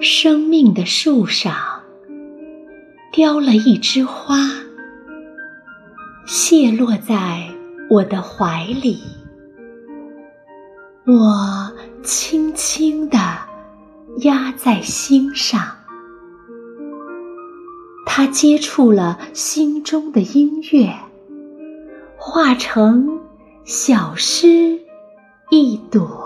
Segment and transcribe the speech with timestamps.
[0.00, 1.54] 生命的树上
[3.12, 4.36] 雕了一枝花，
[6.26, 7.48] 谢落在
[7.88, 9.00] 我的怀里。
[11.06, 11.72] 我
[12.02, 13.18] 轻轻地
[14.18, 15.62] 压在心上，
[18.04, 20.94] 它接触了心中的音乐，
[22.18, 23.18] 化成
[23.64, 24.78] 小诗
[25.50, 26.25] 一朵。